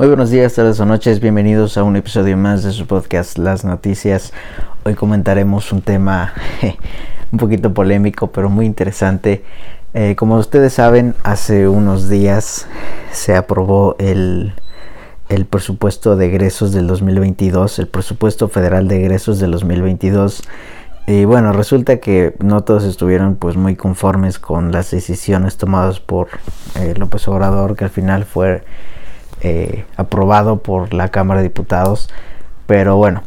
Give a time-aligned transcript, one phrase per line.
[0.00, 3.66] Muy buenos días, tardes o noches, bienvenidos a un episodio más de su podcast Las
[3.66, 4.32] Noticias.
[4.82, 6.32] Hoy comentaremos un tema
[7.32, 9.44] un poquito polémico, pero muy interesante.
[9.92, 12.66] Eh, como ustedes saben, hace unos días
[13.12, 14.54] se aprobó el,
[15.28, 20.44] el presupuesto de egresos del 2022, el presupuesto federal de egresos del 2022.
[21.08, 26.28] Y bueno, resulta que no todos estuvieron pues muy conformes con las decisiones tomadas por
[26.76, 28.62] eh, López Obrador, que al final fue
[29.40, 32.08] eh, aprobado por la Cámara de Diputados.
[32.66, 33.22] Pero bueno,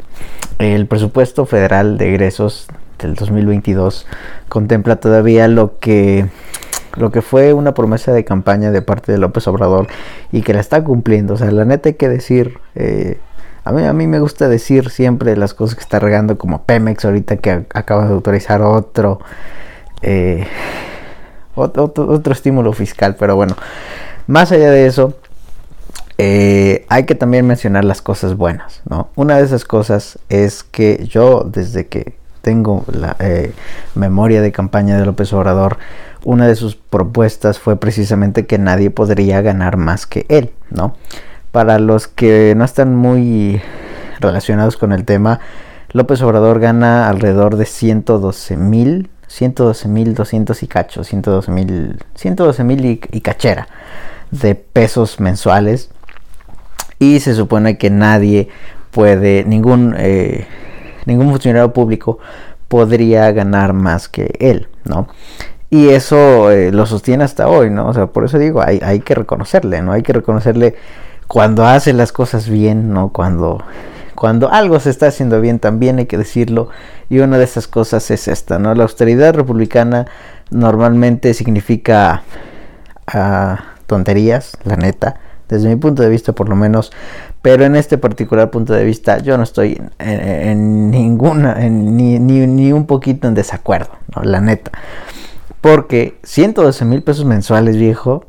[0.60, 2.68] el presupuesto federal de egresos
[3.00, 4.08] del 2022
[4.48, 6.28] contempla todavía lo que
[6.96, 9.88] lo que fue una promesa de campaña de parte de López Obrador
[10.32, 11.34] y que la está cumpliendo.
[11.34, 13.18] O sea, la neta hay que decir, eh,
[13.64, 17.06] a, mí, a mí me gusta decir siempre las cosas que está regando, como Pemex
[17.06, 19.20] ahorita que acaba de autorizar otro,
[20.02, 20.46] eh,
[21.56, 23.56] otro, otro, estímulo fiscal, pero bueno,
[24.28, 25.16] más allá de eso,
[26.18, 29.10] eh, hay que también mencionar las cosas buenas, ¿no?
[29.16, 33.54] Una de esas cosas es que yo, desde que tengo la eh,
[33.96, 35.78] memoria de campaña de López Obrador,
[36.24, 40.96] una de sus propuestas fue precisamente que nadie podría ganar más que él, ¿no?
[41.52, 43.62] Para los que no están muy
[44.20, 45.40] relacionados con el tema,
[45.92, 52.64] López Obrador gana alrededor de 112 mil, 112 mil 200 y cacho, 112 mil, 112
[52.64, 53.68] mil y cachera
[54.32, 55.90] de pesos mensuales
[57.04, 58.48] y se supone que nadie
[58.92, 60.48] puede, ningún, eh,
[61.06, 62.20] ningún funcionario público
[62.70, 65.10] podría ganar más que él, ¿no?
[65.70, 67.88] Y eso eh, lo sostiene hasta hoy, ¿no?
[67.88, 69.92] O sea, por eso digo, hay, hay que reconocerle, ¿no?
[69.92, 70.76] Hay que reconocerle
[71.28, 73.10] cuando hace las cosas bien, ¿no?
[73.10, 73.62] Cuando,
[74.16, 76.70] cuando algo se está haciendo bien, también hay que decirlo.
[77.10, 78.74] Y una de esas cosas es esta, ¿no?
[78.76, 80.06] La austeridad republicana
[80.52, 82.24] normalmente significa
[83.14, 83.56] uh,
[83.88, 86.92] tonterías, la neta desde mi punto de vista por lo menos,
[87.42, 92.86] pero en este particular punto de vista yo no estoy en, ninguna, ni, ni, un
[92.86, 94.72] poquito en desacuerdo, la neta.
[95.62, 98.26] Porque 112 mil pesos mensuales, viejo,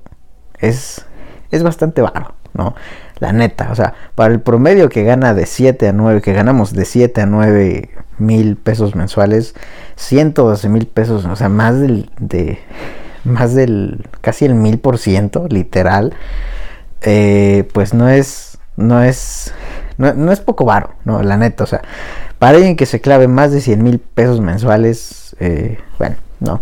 [0.58, 1.04] es,
[1.50, 2.74] es bastante bajo, ¿no?
[3.20, 6.72] La neta, o sea, para el promedio que gana de 7 a 9, que ganamos
[6.72, 9.54] de 7 a 9 mil pesos mensuales,
[9.96, 12.58] 112 mil pesos, o sea, más del, de,
[13.24, 16.14] más del, casi el mil por ciento, literal
[17.04, 19.52] eh, pues no es, no es,
[19.98, 21.82] no, es poco varo, no, la neta, o sea,
[22.38, 26.60] para alguien que se clave más de 100 mil pesos mensuales, eh, bueno, no.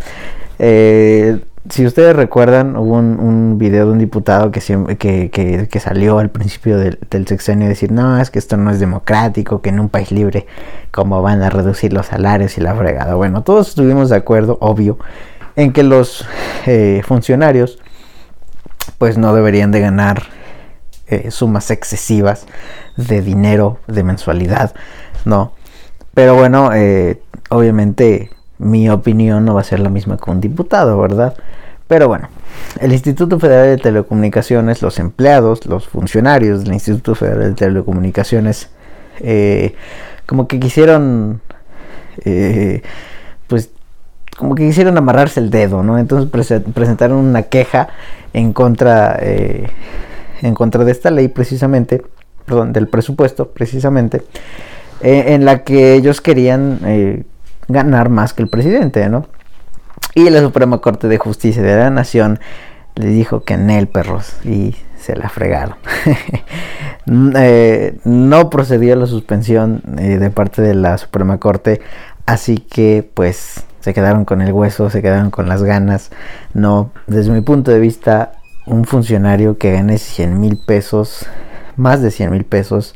[0.58, 4.60] Eh, si ustedes recuerdan, hubo un, video de un diputado que,
[4.98, 6.98] que, que, salió al principio del,
[7.28, 10.46] sexenio a decir, no, es que esto no es democrático, que en un país libre,
[10.90, 13.14] ¿cómo van a reducir los salarios y la fregada?
[13.14, 14.98] Bueno, todos estuvimos de acuerdo, obvio,
[15.54, 16.26] en que los
[17.04, 17.78] funcionarios
[18.98, 20.22] pues no deberían de ganar
[21.06, 22.46] eh, sumas excesivas
[22.96, 24.74] de dinero de mensualidad,
[25.24, 25.52] ¿no?
[26.14, 27.20] Pero bueno, eh,
[27.50, 31.34] obviamente mi opinión no va a ser la misma que un diputado, ¿verdad?
[31.88, 32.28] Pero bueno,
[32.80, 38.70] el Instituto Federal de Telecomunicaciones, los empleados, los funcionarios del Instituto Federal de Telecomunicaciones,
[39.20, 39.74] eh,
[40.26, 41.42] como que quisieron,
[43.48, 43.70] pues
[44.36, 45.98] como que quisieron amarrarse el dedo, ¿no?
[45.98, 46.30] Entonces
[46.74, 47.88] presentaron una queja
[48.32, 49.68] en contra, eh,
[50.40, 52.02] en contra de esta ley precisamente,
[52.46, 54.22] perdón, del presupuesto precisamente,
[55.02, 57.24] eh, en la que ellos querían eh,
[57.68, 59.26] ganar más que el presidente, ¿no?
[60.14, 62.40] Y la Suprema Corte de Justicia de la Nación
[62.94, 65.76] le dijo que en él, perros, y se la fregaron.
[68.04, 71.80] no procedió la suspensión de parte de la Suprema Corte,
[72.26, 76.10] así que pues se quedaron con el hueso, se quedaron con las ganas.
[76.54, 78.32] No, desde mi punto de vista,
[78.64, 81.26] un funcionario que gane 100 mil pesos,
[81.76, 82.94] más de 100 mil pesos,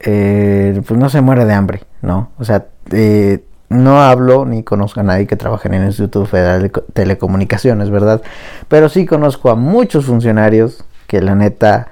[0.00, 2.30] eh, pues no se muere de hambre, ¿no?
[2.38, 6.62] O sea, eh, no hablo ni conozco a nadie que trabaje en el Instituto Federal
[6.62, 8.22] de Telecomunicaciones, ¿verdad?
[8.68, 11.88] Pero sí conozco a muchos funcionarios que la neta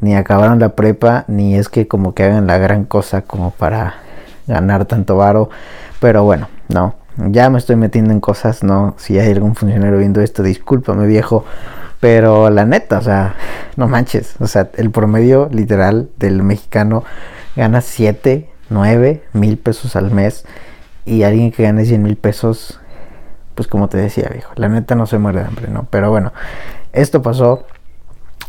[0.00, 3.94] ni acabaron la prepa, ni es que como que hagan la gran cosa como para
[4.46, 5.48] ganar tanto varo.
[5.98, 6.94] Pero bueno, no,
[7.26, 11.44] ya me estoy metiendo en cosas, no, si hay algún funcionario viendo esto, discúlpame viejo,
[12.00, 13.34] pero la neta, o sea,
[13.76, 17.04] no manches, o sea, el promedio literal del mexicano
[17.56, 20.44] gana 7, 9 mil pesos al mes
[21.04, 22.80] y alguien que gane 100 mil pesos,
[23.54, 25.86] pues como te decía viejo, la neta no se muere de hambre, ¿no?
[25.90, 26.32] Pero bueno,
[26.92, 27.66] esto pasó,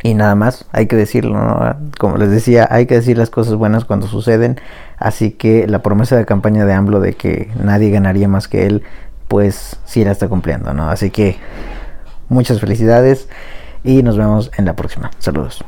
[0.01, 1.75] y nada más, hay que decirlo, ¿no?
[1.97, 4.59] como les decía, hay que decir las cosas buenas cuando suceden.
[4.97, 8.83] Así que la promesa de campaña de AMLO de que nadie ganaría más que él,
[9.27, 10.89] pues sí la está cumpliendo, ¿no?
[10.89, 11.37] Así que
[12.29, 13.27] muchas felicidades
[13.83, 15.11] y nos vemos en la próxima.
[15.19, 15.63] Saludos.